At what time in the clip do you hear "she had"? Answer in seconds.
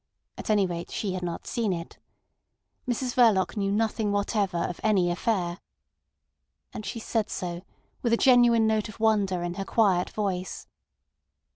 0.89-1.21